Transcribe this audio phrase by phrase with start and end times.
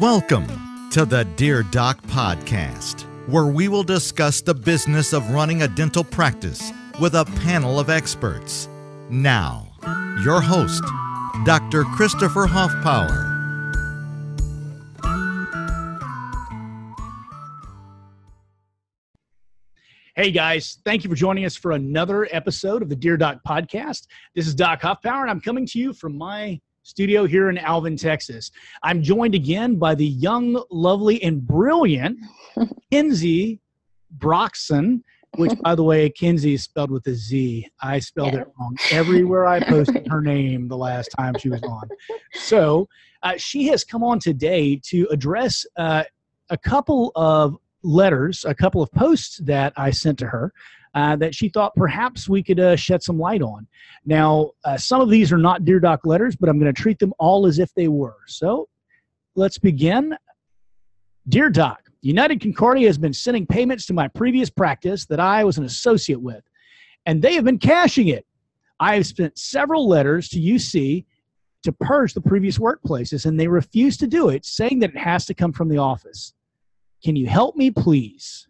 [0.00, 5.68] Welcome to the Dear Doc Podcast, where we will discuss the business of running a
[5.68, 8.70] dental practice with a panel of experts.
[9.10, 9.68] Now,
[10.24, 10.82] your host,
[11.44, 11.84] Dr.
[11.84, 13.28] Christopher Hoffpower.
[20.16, 24.06] Hey guys, thank you for joining us for another episode of the Dear Doc podcast.
[24.34, 27.96] This is Doc Hoffpower, and I'm coming to you from my studio here in Alvin,
[27.96, 28.50] Texas.
[28.82, 32.18] I'm joined again by the young, lovely, and brilliant
[32.90, 33.60] Kinsey
[34.18, 35.02] Broxson,
[35.36, 37.68] which, by the way, Kinsey is spelled with a Z.
[37.80, 38.40] I spelled Yeah.
[38.40, 41.88] it wrong everywhere I posted her name the last time she was on.
[42.34, 42.88] So
[43.22, 46.04] uh, she has come on today to address uh,
[46.50, 50.52] a couple of letters, a couple of posts that I sent to her.
[50.94, 53.66] Uh, that she thought perhaps we could uh, shed some light on.
[54.04, 56.98] Now, uh, some of these are not Dear Doc letters, but I'm going to treat
[56.98, 58.16] them all as if they were.
[58.26, 58.68] So
[59.34, 60.14] let's begin.
[61.28, 65.56] Dear Doc, United Concordia has been sending payments to my previous practice that I was
[65.56, 66.42] an associate with,
[67.06, 68.26] and they have been cashing it.
[68.80, 71.06] I have spent several letters to UC
[71.62, 75.26] to purge the previous workplaces, and they refuse to do it, saying that it has
[75.26, 76.34] to come from the office.
[77.04, 78.48] Can you help me, please?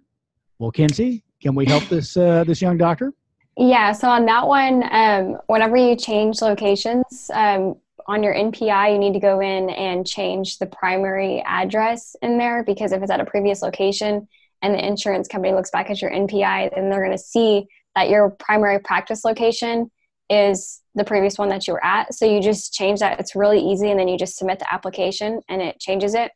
[0.58, 3.12] Well, Kinsey, can we help this uh, this young doctor?
[3.56, 7.76] Yeah, so on that one, um, whenever you change locations um,
[8.06, 12.64] on your NPI, you need to go in and change the primary address in there
[12.64, 14.26] because if it's at a previous location
[14.62, 18.08] and the insurance company looks back at your NPI, then they're going to see that
[18.08, 19.90] your primary practice location
[20.30, 22.14] is the previous one that you were at.
[22.14, 23.20] So you just change that.
[23.20, 26.32] It's really easy, and then you just submit the application and it changes it.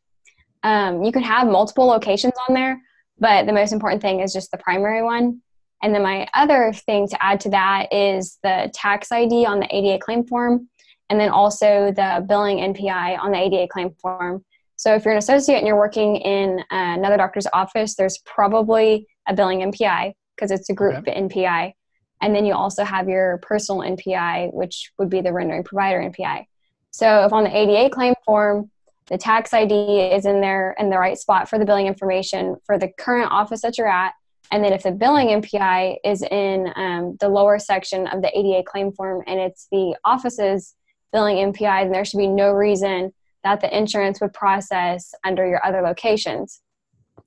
[0.63, 2.79] Um, you can have multiple locations on there,
[3.19, 5.41] but the most important thing is just the primary one.
[5.83, 9.75] And then my other thing to add to that is the tax ID on the
[9.75, 10.69] ADA claim form,
[11.11, 14.45] and then also the billing NPI on the ADA claim form.
[14.77, 19.07] So if you're an associate and you're working in uh, another doctor's office, there's probably
[19.27, 21.73] a billing NPI because it's a group NPI.
[22.21, 26.45] And then you also have your personal NPI, which would be the rendering provider NPI.
[26.91, 28.71] So if on the ADA claim form,
[29.09, 32.79] the tax ID is in there in the right spot for the billing information for
[32.79, 34.13] the current office that you're at,
[34.51, 38.63] and then if the billing NPI is in um, the lower section of the ADA
[38.65, 40.75] claim form and it's the office's
[41.13, 43.13] billing NPI, then there should be no reason
[43.43, 46.61] that the insurance would process under your other locations.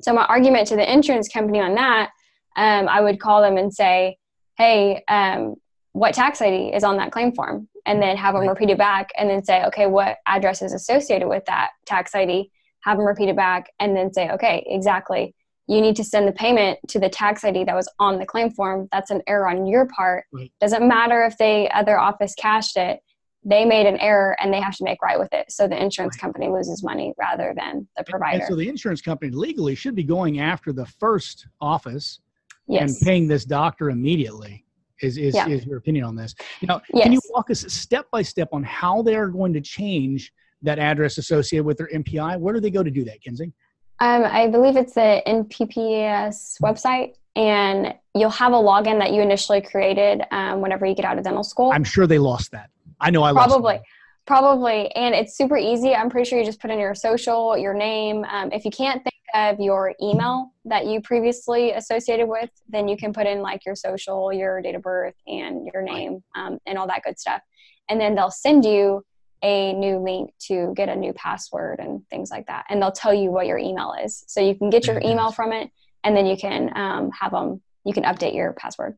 [0.01, 2.11] So my argument to the insurance company on that,
[2.55, 4.17] um, I would call them and say,
[4.57, 5.55] hey, um,
[5.93, 7.67] what tax ID is on that claim form?
[7.85, 8.49] And then have them Right.
[8.49, 12.51] repeat it back and then say, okay, what address is associated with that tax ID?
[12.81, 15.33] Have them repeat it back and then say, okay, exactly
[15.69, 18.49] you need to send the payment to the tax ID that was on the claim
[18.49, 18.89] form.
[18.91, 20.25] That's an error on your part.
[20.33, 20.51] Right.
[20.59, 23.01] Doesn't matter if the other office cashed it.
[23.45, 25.51] They made an error and they have to make right with it.
[25.51, 26.21] So the insurance Right.
[26.21, 28.45] company loses money rather than the And provider.
[28.47, 32.19] so the insurance company legally should be going after the first office
[32.67, 32.81] yes.
[32.99, 34.65] and paying this doctor immediately.
[35.01, 35.47] Is is, Yeah.
[35.47, 36.35] is your opinion on this?
[36.61, 39.61] You know, can you walk us step by step on how they are going to
[39.61, 42.39] change that address associated with their NPI?
[42.39, 43.53] Where do they go to do that, Kinsey?
[44.01, 49.61] Um, I believe it's the NPPS website, and you'll have a login that you initially
[49.61, 51.71] created um, whenever you get out of dental school.
[51.71, 52.69] I'm sure they lost that.
[52.99, 53.75] I know I Probably.
[53.75, 53.83] that.
[54.25, 54.91] Probably.
[54.91, 55.95] And it's super easy.
[55.95, 58.25] I'm pretty sure you just put in your social, your name.
[58.29, 62.97] Um, if you can't think of your email that you previously associated with, then you
[62.97, 66.77] can put in like your social, your date of birth, and your name, um, and
[66.77, 67.41] all that good stuff.
[67.89, 69.03] And then they'll send you
[69.41, 72.65] a new link to get a new password and things like that.
[72.69, 74.23] And they'll tell you what your email is.
[74.27, 75.71] So you can get your email from it,
[76.03, 78.97] and then you can um, have them, you can update your password.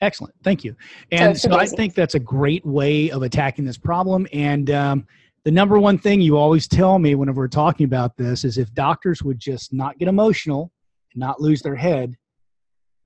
[0.00, 0.34] Excellent.
[0.44, 0.76] Thank you.
[1.10, 4.28] And it's so, I think that's a great way of attacking this problem.
[4.32, 5.06] And um,
[5.48, 8.70] the number one thing you always tell me whenever we're talking about this is if
[8.74, 10.70] doctors would just not get emotional
[11.14, 12.14] and not lose their head,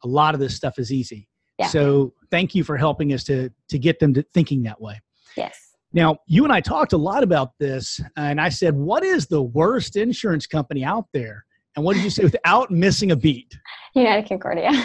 [0.03, 1.29] a lot of this stuff is easy.
[1.61, 1.69] Yeah.
[1.69, 5.01] So thank you for helping us to to get them to thinking that way.
[5.37, 5.57] Yes.
[5.93, 9.43] Now, you and I talked a lot about this, and I said, "What is the
[9.43, 11.45] worst insurance company out there?"
[11.77, 13.57] And what did you say without missing a beat?
[13.95, 14.73] United Concordia.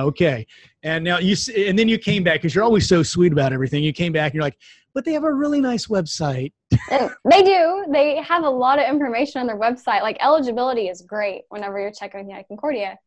[0.00, 0.46] Okay.
[0.84, 3.82] And now you, and then you came back because you're always so sweet about everything.
[3.82, 4.56] You came back and you're like,
[4.98, 6.52] but they have a really nice website.
[7.30, 7.86] They do.
[7.92, 10.02] They have a lot of information on their website.
[10.02, 12.98] Like eligibility is great whenever you're checking with United Concordia,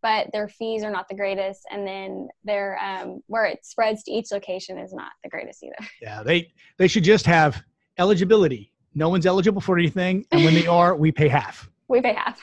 [0.00, 4.12] but their fees are not the greatest, and then their um, where it spreads to
[4.12, 5.74] each location is not the greatest either.
[6.00, 6.22] Yeah.
[6.22, 7.60] They, they should just have
[7.98, 8.72] eligibility.
[8.94, 10.24] No one's eligible for anything.
[10.30, 11.68] And when they are, we pay half.
[11.88, 12.40] We pay half.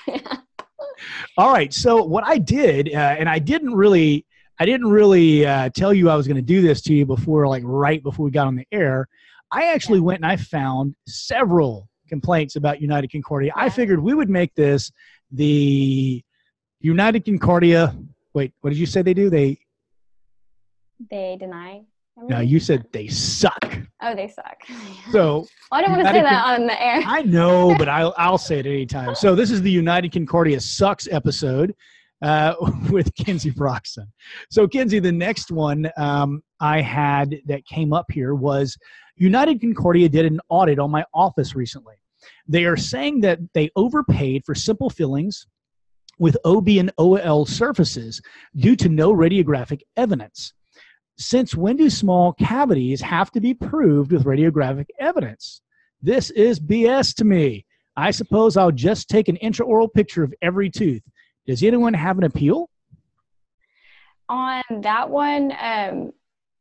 [1.38, 1.74] All right.
[1.74, 4.26] So what I did, uh, and I didn't really,
[4.60, 7.48] I didn't really uh, tell you I was going to do this to you before,
[7.48, 9.08] like right before we got on the air.
[9.52, 13.52] I actually went and I found several complaints about United Concordia.
[13.56, 14.92] I figured we would make this
[15.32, 16.24] the
[16.80, 17.96] United Concordia.
[18.34, 19.30] Wait, what did you say they do?
[19.30, 19.60] They
[21.10, 21.84] They deny.
[22.18, 23.80] no, you said they suck.
[24.02, 24.58] Oh, they suck.
[25.12, 27.02] So I don't want to say that on the air.
[27.06, 29.16] I know, but I'll I'll say it anytime.
[29.16, 31.74] So this is the United Concordia sucks episode
[32.22, 32.56] uh,
[32.92, 34.12] with Kinsey Broxton.
[34.50, 38.78] So Kinsey, the next one um, I had that came up here was
[39.16, 41.96] United Concordia did an audit on my office recently.
[42.48, 45.48] They are saying that they overpaid for simple fillings
[46.20, 48.22] with OB and OL surfaces
[48.56, 50.54] due to no radiographic evidence.
[51.18, 55.62] Since when do small cavities have to be proved with radiographic evidence?
[56.02, 57.66] This is BS to me.
[57.96, 61.02] I suppose I'll just take an intraoral picture of every tooth.
[61.48, 62.70] Does anyone have an appeal?
[64.30, 66.12] on that one, um,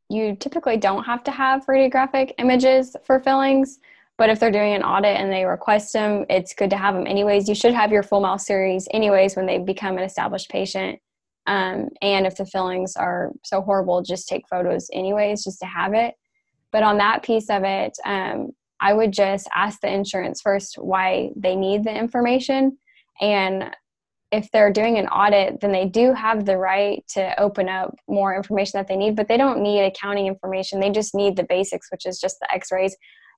[0.09, 3.79] you typically don't have to have radiographic images for fillings,
[4.17, 7.05] but if they're doing an audit and they request them, it's good to have them
[7.05, 7.49] anyways.
[7.49, 10.99] You should have your full mouth series anyways when they become an established patient.
[11.45, 15.93] Um, and if the fillings are so horrible, just take photos anyways, just to have
[15.93, 16.15] it.
[16.71, 21.31] But on that piece of it, um, I would just ask the insurance first why
[21.35, 22.77] they need the information.
[23.21, 23.75] And
[24.31, 28.35] if they're doing an audit, then they do have the right to open up more
[28.35, 30.79] information that they need, but they don't need accounting information.
[30.79, 32.95] They just need the basics, which is just the x rays.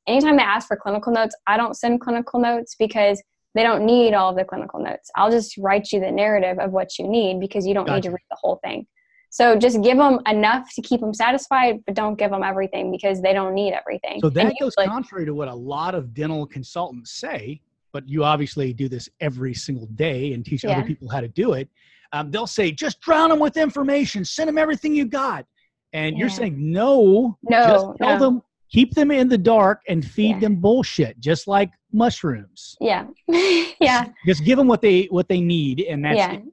[0.07, 3.21] Anytime they ask for clinical notes, I don't send clinical notes because
[3.53, 5.11] they don't need all of the clinical notes.
[5.15, 8.09] I'll just write you the narrative of what you need because you don't need to
[8.09, 8.87] read the whole thing.
[9.31, 13.21] So just give them enough to keep them satisfied, but don't give them everything because
[13.21, 14.21] they don't need everything.
[14.21, 18.23] So that goes usually- contrary to what a lot of dental consultants say, but you
[18.23, 21.69] obviously do this every single day and teach other people how to do it.
[22.11, 25.45] Um, they'll say, just drown them with information, send them everything you got.
[25.93, 28.19] And you're saying, no, No, just tell no.
[28.19, 28.41] them,
[28.71, 30.39] keep them in the dark and feed Yeah.
[30.39, 32.75] them bullshit, just like mushrooms.
[32.79, 34.05] yeah, yeah.
[34.25, 36.33] Just give them what they what they need, and that's yeah.
[36.33, 36.43] it.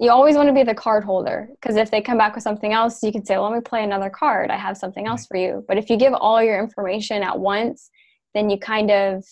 [0.00, 2.72] You always want to be the card holder because if they come back with something
[2.74, 4.50] else, you can say, well, let me play another card.
[4.50, 5.64] I have something else for you.
[5.68, 7.90] But if you give all your information at once,
[8.34, 9.24] then you kind of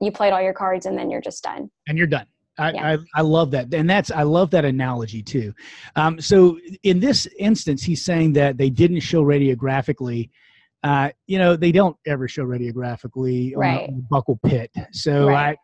[0.00, 1.70] you played all your cards and then you're just done.
[1.88, 2.26] and you're done.
[2.58, 2.88] I, Yeah.
[2.90, 3.72] I, I love that.
[3.72, 5.54] And that's, I love that analogy too.
[5.96, 10.30] Um, so in this instance, he's saying that they didn't show radiographically.
[10.82, 13.88] Uh, you know, they don't ever show radiographically on, Right.
[13.88, 14.70] on the buccal pit.
[14.92, 15.56] So Right.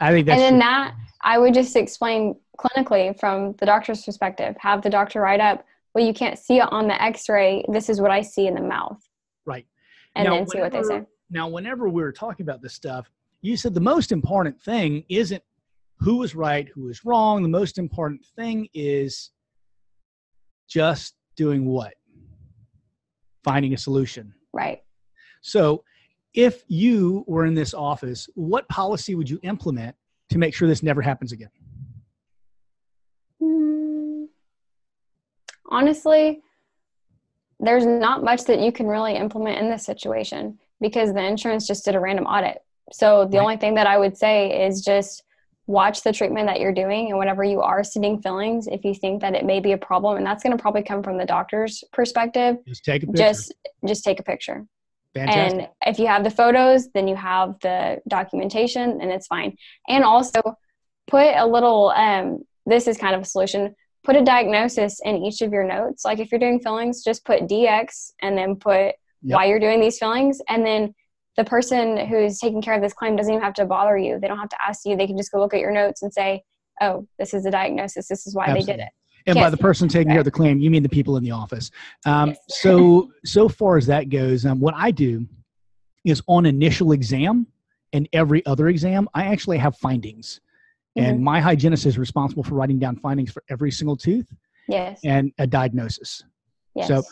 [0.00, 4.04] I, I think that's and then that I would just explain clinically from the doctor's
[4.04, 4.54] perspective.
[4.58, 7.64] Have the doctor write up, well, you can't see it on the x-ray.
[7.72, 9.00] This is what I see in the mouth.
[9.46, 9.66] right.
[10.16, 11.02] And Now, then see what they say.
[11.34, 13.10] Now, whenever we were talking about this stuff,
[13.42, 15.42] you said the most important thing isn't
[15.98, 17.42] who was right, who was wrong.
[17.42, 19.32] The most important thing is
[20.68, 21.94] just doing what?
[23.42, 24.32] Finding a solution.
[24.52, 24.82] Right.
[25.42, 25.82] So,
[26.34, 29.96] if you were in this office, what policy would you implement
[30.30, 31.50] to make sure this never happens again?
[33.40, 34.24] Hmm.
[35.68, 36.42] Honestly,
[37.58, 41.82] there's not much that you can really implement in this situation because the insurance just
[41.86, 42.58] did a random audit.
[42.92, 43.42] So the Right.
[43.42, 45.22] only thing that I would say is just
[45.66, 49.22] watch the treatment that you're doing and whenever you are sitting fillings, if you think
[49.22, 51.82] that it may be a problem, and that's going to probably come from the doctor's
[51.90, 53.22] perspective, Just take a picture.
[53.24, 53.54] just
[53.86, 54.66] just take a picture.
[55.14, 55.60] Fantastic.
[55.62, 59.56] And if you have the photos, then you have the documentation and it's fine.
[59.88, 60.42] And also
[61.06, 65.40] put a little, um, this is kind of a solution, put a diagnosis in each
[65.40, 66.04] of your notes.
[66.04, 69.36] Like if you're doing fillings, just put DX and then put Yep.
[69.36, 70.40] why you're doing these fillings.
[70.48, 70.94] And then
[71.36, 74.20] the person who's taking care of this claim doesn't even have to bother you.
[74.20, 74.96] They don't have to ask you.
[74.96, 76.42] They can just go look at your notes and say,
[76.80, 78.06] oh, this is the diagnosis.
[78.06, 78.88] This is why they did it.
[79.26, 81.30] and by the person taking care of the claim, you mean the people in the
[81.30, 81.70] office.
[82.04, 82.38] Um, Yes.
[82.48, 85.26] so, so far as that goes, um, what I do
[86.04, 87.46] is on initial exam
[87.94, 90.40] and every other exam, I actually have findings.
[90.96, 91.22] And Mhm.
[91.22, 94.30] my hygienist is responsible for writing down findings for every single tooth
[94.68, 95.00] Yes.
[95.02, 96.22] and a diagnosis.
[96.74, 96.88] Yes.
[96.88, 97.02] So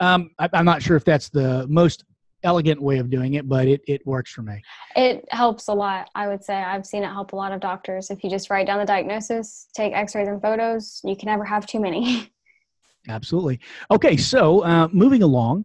[0.00, 2.04] um, I, I'm not sure if that's the most
[2.42, 4.62] elegant way of doing it, but it, it works for me.
[4.96, 6.54] It helps a lot, I would say.
[6.54, 8.10] I've seen it help a lot of doctors.
[8.10, 11.44] If you just write down the diagnosis, take x rays and photos, you can never
[11.44, 12.30] have too many.
[13.08, 13.60] Absolutely.
[13.90, 15.64] Okay, so uh, moving along,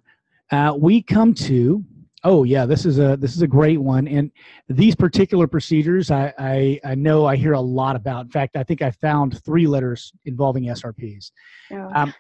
[0.52, 1.84] uh, we come to.
[2.24, 4.32] Oh yeah, this is a this is a great one, and
[4.68, 8.26] these particular procedures, I, I I know I hear a lot about.
[8.26, 11.32] In fact, I think I found three letters involving SRPs.
[11.70, 11.92] No.
[11.94, 12.14] Um,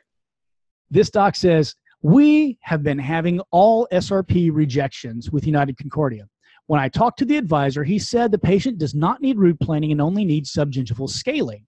[0.91, 6.27] This doc says we have been having all SRP rejections with United Concordia.
[6.67, 9.91] When I talked to the advisor, he said the patient does not need root planing
[9.91, 11.65] and only needs subgingival scaling.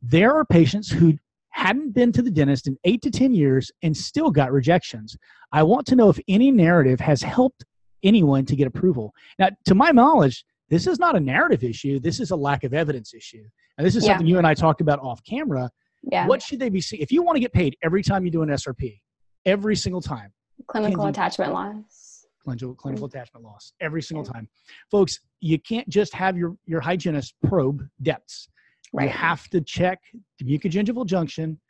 [0.00, 1.14] There are patients who
[1.50, 5.16] hadn't been to the dentist in eight to 10 years and still got rejections.
[5.52, 7.64] I want to know if any narrative has helped
[8.04, 9.12] anyone to get approval.
[9.40, 11.98] Now, to my knowledge, this is not a narrative issue.
[11.98, 13.44] This is a lack of evidence issue.
[13.76, 14.10] And this is Yeah.
[14.12, 15.70] something you and I talked about off camera.
[16.02, 16.26] Yeah.
[16.26, 17.02] What should they be seeing?
[17.02, 19.00] If you want to get paid every time you do an SRP,
[19.44, 20.32] every single time,
[20.66, 22.26] Clinical Kenzie- attachment loss.
[22.44, 23.10] clinical, clinical Mm.
[23.14, 24.48] attachment loss, every single time.
[24.90, 28.48] Folks, you can't just have your, your hygienist probe depths.
[28.94, 29.10] You Right.
[29.10, 30.00] have to check
[30.38, 31.60] the mucogingival junction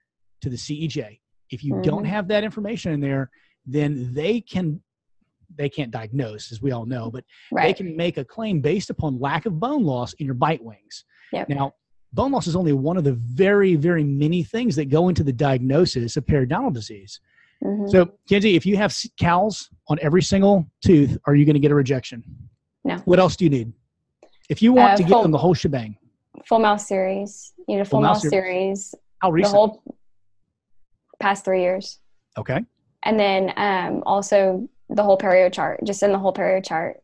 [0.40, 1.20] to the CEJ.
[1.50, 2.08] If you don't Mhm.
[2.08, 3.30] have that information in there,
[3.66, 4.82] then they can
[5.56, 9.18] they can't diagnose, as we all know, but they can make a claim based upon
[9.18, 11.06] lack of bone loss in your bite wings.
[11.32, 11.48] Yep.
[11.48, 11.72] Now,
[12.12, 15.32] bone loss is only one of the very, very many things that go into the
[15.32, 17.20] diagnosis of periodontal disease.
[17.62, 17.90] Mhm.
[17.90, 21.60] So, Kenzie, if you have s- CALs on every single tooth, are you going to
[21.60, 22.22] get a rejection?
[22.84, 22.96] No.
[23.04, 23.72] What else do you need?
[24.48, 25.96] If you want Uh, to get them the whole shebang,
[26.46, 27.52] full mouth series.
[27.66, 28.94] You need a Full full, mouth mouth series.
[29.18, 29.54] how The recent?
[29.56, 29.82] whole
[31.20, 31.98] past three years.
[32.36, 32.64] okay.
[33.02, 37.00] And then um, also the whole perio chart, just in the whole perio chart,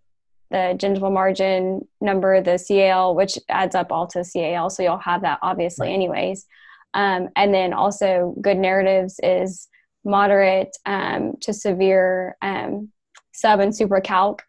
[0.51, 4.71] the gingival margin number, the CAL, which adds up all to CAL.
[4.71, 5.95] So you'll have that obviously, Right.
[5.95, 6.47] anyways.
[6.95, 9.69] Um, and then also good narratives is
[10.05, 12.91] moderate um, to severe um,
[13.33, 14.41] sub and supracalc,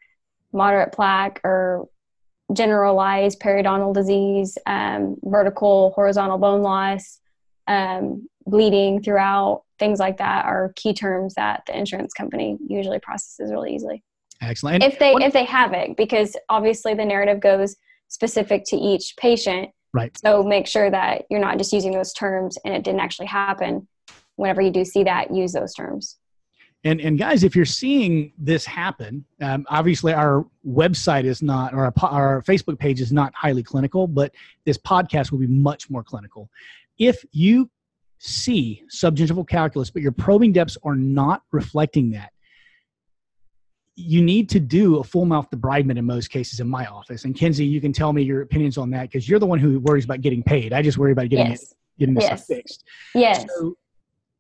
[0.54, 1.88] moderate plaque or
[2.54, 7.20] generalized periodontal disease, um, vertical, horizontal bone loss,
[7.68, 13.52] um, bleeding throughout, things like that are key terms that the insurance company usually processes
[13.52, 14.04] really easily.
[14.42, 14.84] Excellent.
[14.84, 17.76] If they if they have it, because obviously the narrative goes
[18.08, 19.70] specific to each patient.
[19.94, 20.16] Right.
[20.18, 23.88] So make sure that you're not just using those terms and it didn't actually happen.
[24.36, 26.18] Whenever you do see that, use those terms.
[26.84, 31.86] And and guys, if you're seeing this happen, um, obviously our website is not, or
[31.86, 34.34] our, our Facebook page is not highly clinical, but
[34.66, 36.50] this podcast will be much more clinical.
[37.00, 37.72] If you
[38.20, 42.32] see subgingival calculus, but your probing depths are not reflecting that,
[43.96, 47.24] you need to do a full mouth debridement in most cases in my office.
[47.24, 49.80] And Kenzie, you can tell me your opinions on that because you're the one who
[49.80, 50.74] worries about getting paid.
[50.74, 51.62] I just worry about getting it,
[51.98, 52.46] getting this Yes.
[52.46, 52.84] stuff fixed.
[53.14, 53.46] Yes.
[53.58, 53.78] So,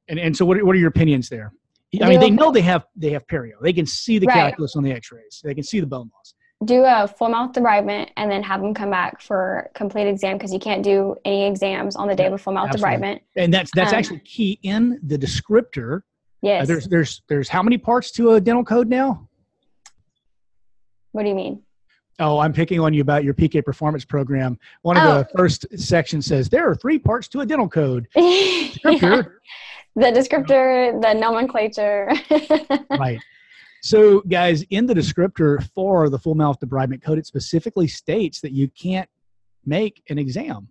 [0.09, 1.53] and, and so what are, what are your opinions there?
[1.93, 3.53] I Do mean, they know they have they have perio.
[3.61, 4.33] They can see the Right.
[4.35, 5.41] calculus on the X-rays.
[5.43, 6.33] They can see the bone loss.
[6.65, 10.51] do a full mouth debridement and then have them come back for complete exam because
[10.51, 12.97] you can't do any exams on the day Yeah, of a full mouth absolutely.
[12.97, 13.19] debridement.
[13.37, 15.99] And that's that's Um, actually key in the descriptor.
[15.99, 16.01] Uh,
[16.41, 16.67] Yes.
[16.67, 19.29] there's there's there's how many parts to a dental code now?
[21.15, 21.61] What do you mean?
[22.19, 24.57] Oh, I'm picking on you about your PK performance program.
[24.83, 25.17] One of Oh.
[25.19, 28.07] the first sections says there are three parts to a dental code.
[28.15, 29.21] Yeah.
[29.97, 32.11] The descriptor, the nomenclature.
[32.99, 33.17] right.
[33.81, 38.51] So, guys, in the descriptor for the full mouth debridement code, it specifically states that
[38.51, 39.09] you can't
[39.65, 40.67] make an exam.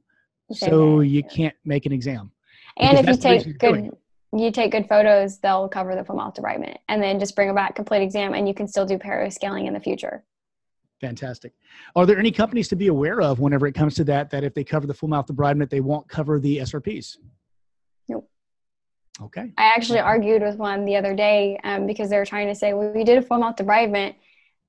[0.53, 2.31] So you can't make an exam.
[2.77, 3.99] and if you that's the reason take you're doing good
[4.37, 7.55] you take good photos they'll cover the full mouth debridement and then just bring it
[7.55, 10.25] back complete exam and you can still do perio scaling in the future
[11.05, 11.53] Fantastic.
[11.97, 14.55] Are there any companies to be aware of whenever it comes to that, that if
[14.55, 17.19] they cover the full mouth debridement, they won't cover the SRPs?
[18.09, 18.27] Nope.
[19.21, 19.53] Okay.
[19.59, 22.73] i actually argued with one the other day um, because they were trying to say
[22.73, 24.15] well we did a full mouth debridement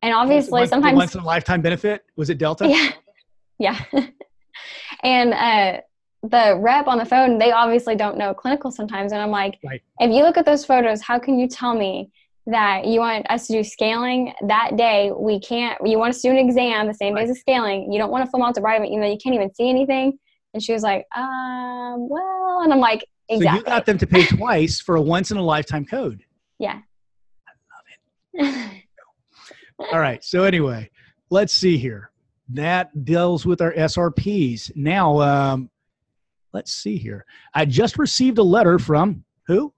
[0.04, 2.68] and obviously Once- sometimes once in a lifetime benefit was it Delta?
[2.68, 2.89] yeah
[3.60, 3.80] yeah
[5.04, 5.82] and uh
[6.22, 9.82] the rep on the phone they obviously don't know clinical sometimes and i'm like Right.
[10.00, 12.12] if you look at those photos how can you tell me
[12.47, 16.27] that you want us to do scaling that day we can't you want us to
[16.27, 18.55] do an exam the same day as the scaling you don't want to full mouth
[18.55, 20.17] debridement even though you know you can't even see anything
[20.53, 24.05] and she was like um well and i'm like So exactly you got them to
[24.05, 26.23] pay twice for a once in a lifetime code.
[26.59, 26.81] yeah
[27.47, 28.71] I love it.
[29.91, 30.23] All right.
[30.23, 30.89] So anyway,
[31.29, 32.11] let's see here.
[32.49, 34.71] That deals with our SRPs.
[34.75, 35.69] Now, um,
[36.53, 37.25] let's see here.
[37.53, 39.73] I just received a letter from who?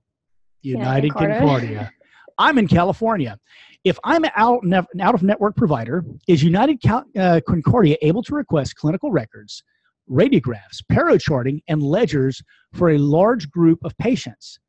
[0.61, 1.39] United United Concordia.
[1.39, 1.91] Concordia.
[2.37, 3.37] I'm in California.
[3.83, 8.23] If I'm an out, an out of network provider, is United Cal- uh, Concordia able
[8.23, 9.63] to request clinical records,
[10.09, 12.41] radiographs, perio charting, and ledgers
[12.73, 14.59] for a large group of patients?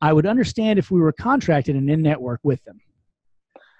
[0.00, 2.78] I would understand if we were contracted and in network with them.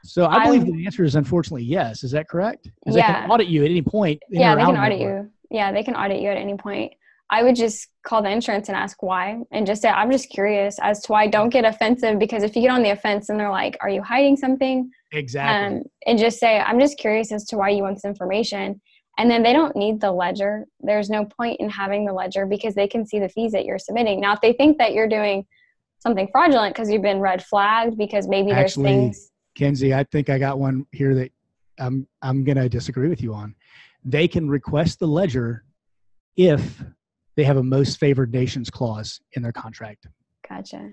[0.05, 2.03] So I believe I'm- the answer is unfortunately yes.
[2.03, 2.65] Is that correct?
[2.81, 3.21] Because they Yeah.
[3.23, 4.21] can audit you at any point.
[4.31, 5.25] in yeah they can audit network.
[5.25, 6.93] you yeah they can audit you at any point
[7.31, 10.79] i would just call the insurance and ask why and just say i'm just curious
[10.83, 13.51] as to why don't get offensive because if you get on the offense and they're
[13.51, 15.79] like are you hiding something Exactly.
[15.79, 18.81] um, and just say i'm just curious as to why you want this information
[19.19, 22.75] and then they don't need the ledger there's no point in having the ledger because
[22.75, 25.47] they can see the fees that you're submitting now if they think that you're doing
[26.01, 30.31] something fraudulent because you've been red flagged because maybe there's Actually, things Kenzie, I think
[30.31, 31.33] I got one here that
[31.81, 33.57] I'm I'm gonna disagree with you on.
[34.05, 35.65] They can request the ledger
[36.37, 36.83] if
[37.39, 40.09] they have a most favored nations clause in their contract.
[40.49, 40.91] gotcha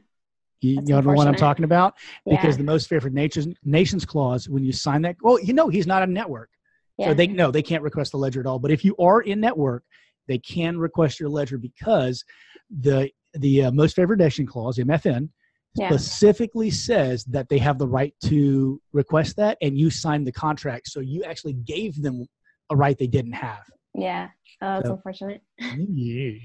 [0.62, 1.96] You, That's you know the one I'm talking about?
[2.24, 5.70] Because yeah the most favored nations nations clause, when you sign that, well, you know
[5.70, 6.52] he's not a network.
[7.00, 7.08] Yeah.
[7.08, 8.60] So they no, they can't request the ledger at all.
[8.60, 9.84] But if you are in network,
[10.28, 12.24] they can request your ledger because
[12.70, 15.30] the the uh, most favored nation clause (MFN)
[15.74, 15.90] Yeah.
[15.90, 20.90] specifically says that they have the right to request that, and you signed the contract,
[20.90, 22.28] so you actually gave them
[22.70, 23.66] a right they didn't have.
[23.98, 24.30] Yeah.
[24.62, 25.42] Oh, that's So- unfortunate.
[25.60, 26.32] Yeah.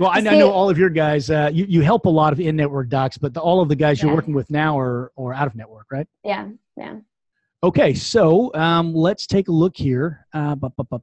[0.00, 1.30] Well, I, I know all of your guys.
[1.30, 3.76] Uh, you you help a lot of in network docs, but the, all of the
[3.76, 6.08] guys you're working with now are are out of network, right?
[6.24, 6.48] Yeah.
[6.76, 6.96] Yeah.
[7.62, 10.26] Okay, so um, let's take a look here.
[10.32, 10.54] Uh,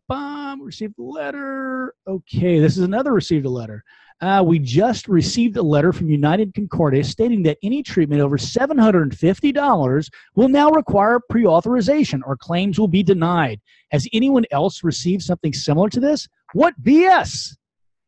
[0.07, 1.93] bum, received a letter.
[2.07, 3.83] Okay, this is another received a letter.
[4.19, 10.09] Uh, we just received a letter from United Concordia stating that any treatment over $750
[10.35, 13.61] will now require pre authorization or claims will be denied.
[13.91, 16.27] Has anyone else received something similar to this?
[16.53, 17.55] What BS?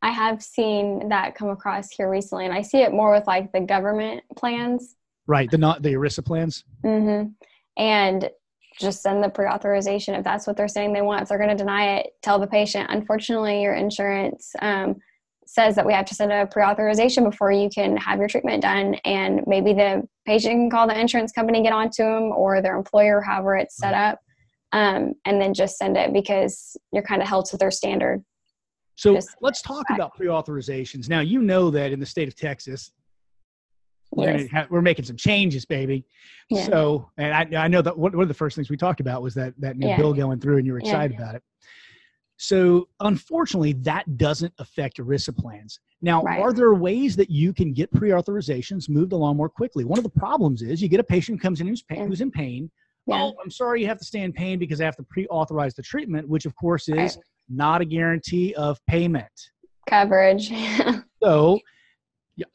[0.02, 3.52] I have seen that come across here recently, and I see it more with like
[3.52, 4.96] the government plans.
[5.28, 6.64] Right, the not the ERISA plans.
[6.84, 7.30] Mm-hmm.
[7.78, 8.30] And
[8.80, 11.22] just send the pre-authorization if that's what they're saying they want.
[11.22, 12.90] If they're going to deny it, tell the patient.
[12.90, 14.96] Unfortunately, your insurance um,
[15.52, 18.94] says that we have to send a pre-authorization before you can have your treatment done,
[19.04, 23.20] and maybe the patient can call the insurance company, get onto them, or their employer,
[23.20, 24.20] however it's set up,
[24.74, 28.24] um, and then just send it because you're kind of held to their standard.
[28.96, 31.10] So Just- let's talk about pre authorizations.
[31.10, 32.92] Now, you know that in the state of Texas,
[34.12, 34.52] we're, Yes.
[34.52, 36.06] ha- we're making some changes, baby.
[36.52, 36.64] Yeah.
[36.66, 39.34] So, and I, I know that one of the first things we talked about was
[39.34, 39.98] that that new Yeah.
[39.98, 40.90] bill going through, and you were Yeah.
[40.90, 41.44] excited about it.
[42.42, 45.78] So, unfortunately, that doesn't affect ERISA plans.
[46.02, 46.40] Now, Right.
[46.40, 49.84] are there ways that you can get pre-authorizations moved along more quickly?
[49.84, 52.22] One of the problems is you get a patient who comes in who's, pain, who's
[52.22, 52.72] in pain.
[53.08, 53.24] Yeah.
[53.24, 55.84] Oh, I'm sorry, you have to stay in pain because I have to pre-authorize the
[55.84, 57.18] treatment, which of course is Right.
[57.50, 59.32] not a guarantee of payment.
[59.88, 60.52] Coverage.
[61.22, 61.60] So,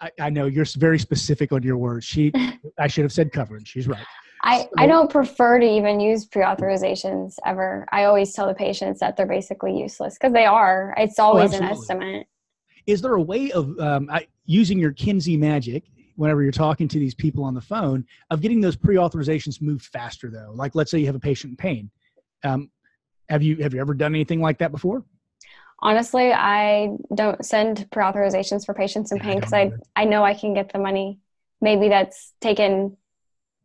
[0.01, 2.07] I, I know you're very specific on your words.
[2.07, 2.33] She,
[2.79, 3.69] I should have said coverage.
[3.69, 4.07] She's right.
[4.47, 7.87] I, I don't prefer to even use pre-authorizations ever.
[7.91, 10.95] I always tell the patients that they're basically useless because they are.
[10.99, 12.07] It's always an Oh, absolutely.
[12.07, 12.27] estimate.
[12.87, 15.85] Is there a way of um, I, using your Kinsey magic
[16.17, 20.31] whenever you're talking to these people on the phone of getting those pre-authorizations moved faster
[20.31, 20.53] though?
[20.55, 21.91] Like, let's say you have a patient in pain.
[22.45, 22.71] Um,
[23.31, 25.03] have you have you ever done anything like that before?
[25.81, 29.81] Honestly, I don't send pre-authorizations for patients in pain because I, either.
[29.97, 31.21] I know I can get the money.
[31.63, 32.99] Maybe that's taken.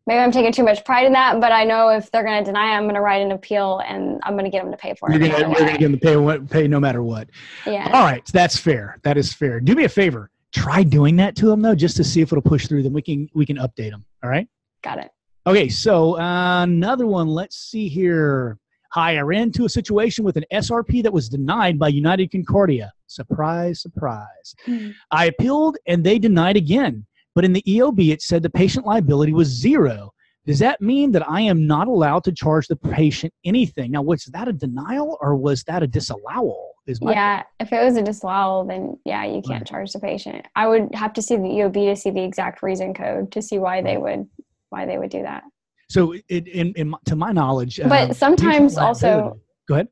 [0.10, 2.44] Maybe I'm taking too much pride in that, but I know if they're going to
[2.44, 4.78] deny, it, I'm going to write an appeal and I'm going to get them to
[4.78, 5.22] pay for it.
[5.22, 7.30] You're no gonna, matter you're gonna get them to pay what pay no matter what.
[7.68, 7.92] Yeah.
[7.94, 8.98] All right, that's fair.
[9.04, 9.60] That is fair.
[9.60, 10.32] Do me a favor.
[10.52, 12.82] Try doing that to them though, just to see if it'll push through.
[12.82, 14.04] Then we can we can update them.
[14.24, 14.48] All right.
[14.82, 15.12] Got it.
[15.46, 17.28] Okay, so uh, another one.
[17.28, 18.58] Let's see here.
[18.94, 22.92] Hi, I ran into a situation with an SRP that was denied by United Concordia.
[23.06, 24.56] Surprise, surprise.
[24.66, 24.90] Hmm.
[25.12, 27.06] I appealed and they denied again.
[27.40, 30.12] But in the EOB, it said the patient liability was zero.
[30.46, 33.92] Does that mean that I am not allowed to charge the patient anything?
[33.92, 36.74] Now, was that a denial or was that a disallowal?
[36.86, 39.66] Is my Yeah, if it was a disallowal, then yeah, you can't Right.
[39.66, 40.48] charge the patient.
[40.58, 43.58] I would have to see the EOB to see the exact reason code to see
[43.58, 44.28] why they would
[44.68, 45.44] why they would do that.
[45.90, 46.12] so?
[46.28, 49.88] It, in, in to my knowledge, But um, sometimes also- go ahead.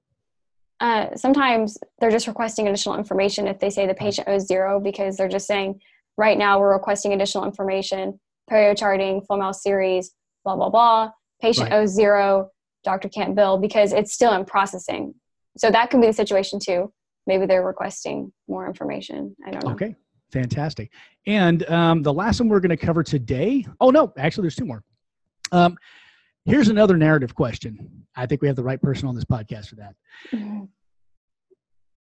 [0.82, 5.16] Uh, sometimes they're just requesting additional information if they say the patient owes zero because
[5.16, 5.80] they're just saying
[6.18, 10.12] right now we're requesting additional information, perio charting, full mouth series,
[10.44, 11.12] blah blah blah.
[11.42, 11.78] Patient Right.
[11.80, 12.50] owes zero,
[12.84, 15.14] doctor can't bill because it's still in processing.
[15.58, 16.92] So that can be the situation too.
[17.28, 19.36] Maybe they're requesting more information.
[19.46, 19.72] I don't know.
[19.72, 19.96] Okay,
[20.32, 20.92] fantastic.
[21.28, 23.66] And um, the last one we're going to cover today.
[23.80, 24.84] Oh no, actually, there's two more.
[25.52, 25.78] Um,
[26.46, 28.06] here's another narrative question.
[28.16, 29.96] I think we have the right person on this podcast for that.
[30.32, 30.70] Mhm.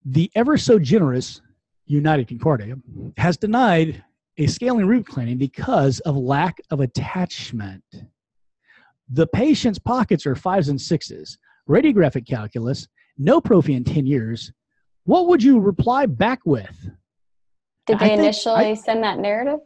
[0.04, 1.40] The ever so generous
[1.86, 2.76] United Concordia
[3.16, 4.02] has denied
[4.38, 7.82] a scaling root cleaning because of lack of attachment.
[9.10, 14.52] The patient's pockets are fives and sixes, radiographic calculus, no prophy in 10 years.
[15.04, 16.90] What would you reply back with?
[17.86, 19.60] Did they initially I- send that narrative?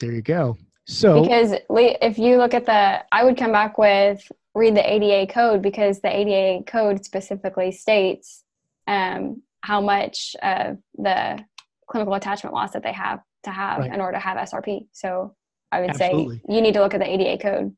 [0.00, 0.56] There you go.
[0.86, 4.92] So, because we, if you look at the, I would come back with read the
[4.92, 8.42] ADA code because the ADA code specifically states
[8.86, 11.44] um, how much of the
[11.90, 13.92] clinical attachment loss that they have to have Right.
[13.92, 14.86] in order to have SRP.
[14.92, 15.34] So
[15.72, 16.36] I would Absolutely.
[16.36, 17.74] say you need to look at the ADA code.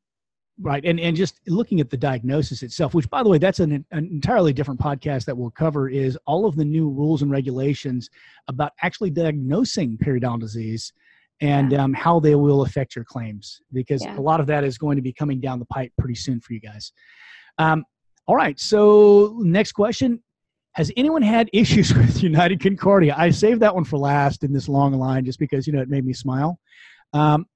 [0.62, 3.72] right, and, and just looking at the diagnosis itself, which, by the way, that's an,
[3.72, 8.10] an entirely different podcast that we'll cover, is all of the new rules and regulations
[8.48, 10.92] about actually diagnosing periodontal disease
[11.40, 14.18] and um, how they will affect your claims, because Yeah.
[14.18, 16.52] a lot of that is going to be coming down the pipe pretty soon for
[16.52, 16.92] you guys.
[17.56, 17.84] Um,
[18.26, 20.22] all right, so next question.
[20.80, 23.14] Has anyone had issues with United Concordia?
[23.14, 25.90] I saved that one for last in this long line just because, you know, it
[25.90, 26.58] made me smile.
[27.12, 27.44] Um,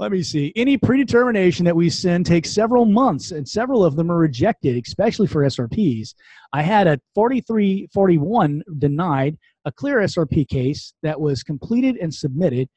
[0.00, 0.52] Let me see.
[0.56, 5.28] Any predetermination that we send takes several months, and several of them are rejected, especially
[5.28, 6.14] for SRPs.
[6.52, 12.68] I had a 4341 denied, a clear SRP case that was completed and submitted.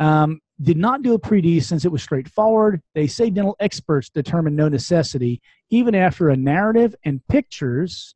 [0.00, 2.80] Um, did not do a pre-D since it was straightforward.
[2.94, 8.14] They say dental experts determine no necessity, even after a narrative and pictures.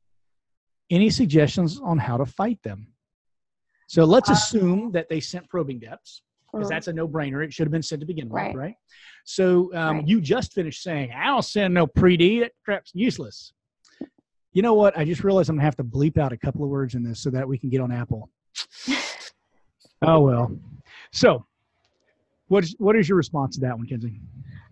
[0.89, 2.89] Any suggestions on how to fight them?
[3.89, 6.23] So let's Uh, assume that they sent probing depths
[6.53, 6.71] because Mhm.
[6.71, 7.45] that's a no-brainer.
[7.45, 8.55] It should have been sent to begin with, right?
[8.57, 8.75] Right.
[9.25, 10.09] So um, Right.
[10.09, 12.41] you just finished saying, "I don't send no pre-D.
[12.41, 13.53] That crap's useless."
[14.53, 14.97] You know what?
[14.99, 17.21] I just realized I'm gonna have to bleep out a couple of words in this
[17.21, 18.31] so that we can get on Apple.
[20.03, 20.59] oh well.
[21.13, 21.47] So,
[22.51, 24.21] what is what is your response to that one, Kenzie?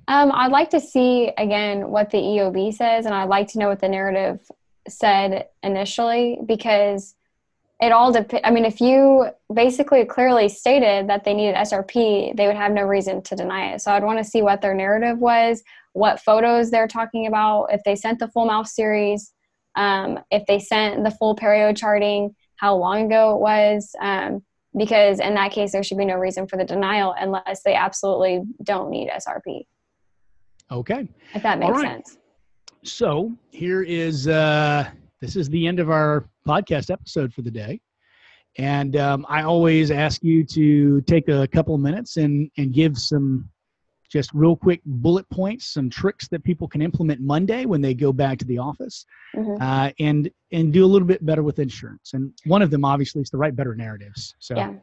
[0.09, 3.69] Um, I'd like to see again what the EOB says, and I'd like to know
[3.69, 4.41] what the narrative
[4.89, 7.15] said initially because
[7.81, 8.43] it all depends.
[8.45, 12.83] I mean, if you basically clearly stated that they needed SRP, they would have no
[12.83, 13.81] reason to deny it.
[13.81, 15.63] So I'd want to see what their narrative was,
[15.93, 19.33] what photos they're talking about, if they sent the full mouth series,
[19.77, 23.95] um, if they sent the full perio charting, how long ago it was.
[24.01, 24.43] Um,
[24.79, 28.43] because in that case, there should be no reason for the denial unless they absolutely
[28.63, 29.67] don't need SRP
[30.71, 31.09] Okay.
[31.35, 32.07] if that makes right.
[32.07, 32.19] sense.
[32.85, 34.89] So here is uh,
[35.21, 37.81] this is the end of our podcast episode for the day,
[38.57, 42.97] and um, I always ask you to take a couple of minutes and and give
[42.97, 43.49] some
[44.11, 48.13] just real quick bullet points, some tricks that people can implement Monday when they go
[48.13, 49.05] back to the office,
[49.37, 49.59] Mhm.
[49.61, 52.15] uh, and and do a little bit better with insurance.
[52.15, 54.35] And one of them, obviously, is to write better narratives.
[54.39, 54.75] So Yeah.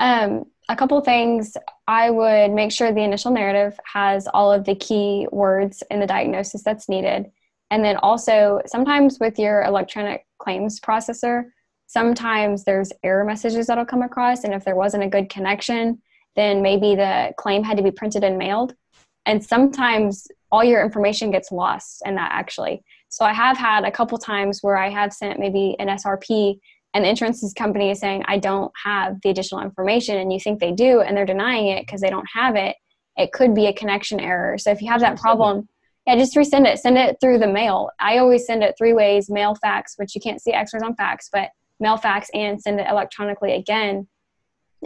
[0.00, 1.56] Um, a couple things.
[1.86, 6.06] I would make sure the initial narrative has all of the key words in the
[6.06, 7.30] diagnosis that's needed.
[7.70, 11.44] And then also, sometimes with your electronic claims processor,
[11.86, 14.42] sometimes there's error messages that'll come across.
[14.44, 16.02] And if there wasn't a good connection,
[16.36, 18.74] then maybe the claim had to be printed and mailed.
[19.26, 22.82] And sometimes all your information gets lost in that actually.
[23.08, 26.58] So I have had a couple times where I have sent maybe an SRP
[26.94, 30.60] and the insurance company is saying i don't have the additional information and you think
[30.60, 32.76] they do and they're denying it because they don't have it
[33.16, 34.56] it could be a connection error.
[34.56, 35.68] So if you have that problem
[36.06, 36.78] yeah just resend it.
[36.80, 37.90] Send it through the mail.
[38.00, 41.28] I always send it three ways mail fax which you can't see x-rays on fax
[41.32, 44.08] but mail fax and send it electronically again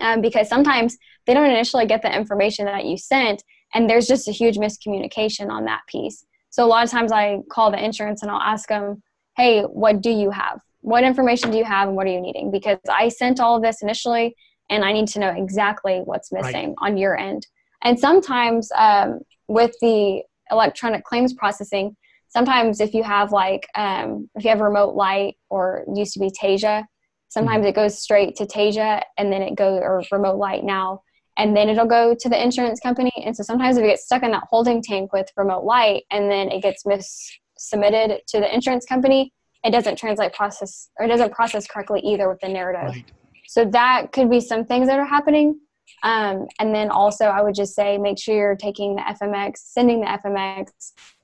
[0.00, 3.42] um, because sometimes they don't initially get the information that you sent
[3.74, 6.24] and there's just a huge miscommunication on that piece.
[6.50, 9.02] So a lot of times i call the insurance and i'll ask them
[9.36, 10.60] hey what do you have?
[10.80, 12.50] What information do you have and what are you needing?
[12.50, 14.34] Because i sent all of this initially
[14.70, 16.44] and i need to know exactly what's Right.
[16.44, 17.46] missing on your end.
[17.82, 21.96] And sometimes um, with the electronic claims processing
[22.28, 26.84] sometimes if you have like um, if you have RemoteLite or used to be Tesia
[27.28, 31.02] sometimes it goes straight to Tesia and then it goes or RemoteLite now
[31.38, 33.12] and then it'll go to the insurance company.
[33.24, 36.50] And so sometimes if you get stuck in that holding tank with RemoteLite and then
[36.50, 39.32] it gets mis submitted to the insurance company
[39.66, 42.94] it doesn't translate process or it doesn't process correctly either with the narrative.
[42.94, 43.12] Right.
[43.48, 45.60] so that could be some things that are happening.
[46.02, 50.00] Um, and then also i would just say make sure you're taking the fmx sending
[50.00, 50.66] the fmx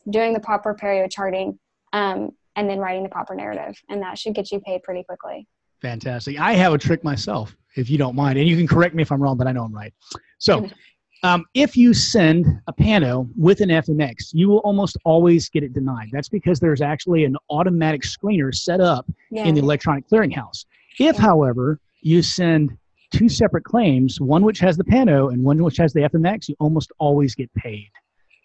[0.08, 1.58] doing the proper perio charting
[1.92, 5.48] um, and then writing the proper narrative and that should get you paid pretty quickly
[5.82, 6.38] Fantastic.
[6.38, 9.10] I have a trick myself, if you don't mind, and you can correct me if
[9.12, 9.92] I'm wrong, but I know I'm right.
[10.38, 10.68] So,
[11.24, 15.72] um, if you send a pano with an FMX, you will almost always get it
[15.72, 16.08] denied.
[16.12, 20.64] That's because there's actually an automatic screener set up yeah in the electronic clearinghouse.
[20.98, 21.20] If, Yeah.
[21.22, 22.76] however, you send
[23.12, 26.56] two separate claims, one which has the pano and one which has the FMX, you
[26.60, 27.88] almost always get paid.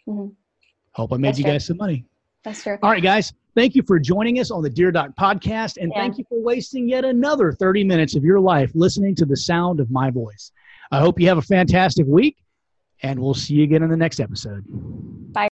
[0.10, 0.34] Mhm.
[0.94, 1.54] Hope I made That's you true.
[1.54, 2.04] guys some money.
[2.44, 3.34] that's true All right, guys.
[3.58, 5.78] Thank you for joining us on the Dear Doc podcast.
[5.82, 6.02] And Yeah.
[6.02, 9.80] thank you for wasting yet another 30 minutes of your life listening to the sound
[9.80, 10.52] of my voice.
[10.92, 12.38] I hope you have a fantastic week,
[13.02, 14.64] and we'll see you again in the next episode.
[15.34, 15.48] Bye.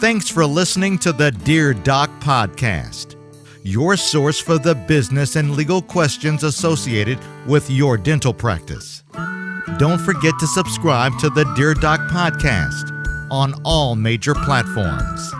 [0.00, 3.14] Thanks for listening to the Dear Doc podcast,
[3.62, 9.04] your source for the business and legal questions associated with your dental practice.
[9.78, 12.90] Don't forget to subscribe to the Dear Doc podcast
[13.30, 15.32] on all major platforms.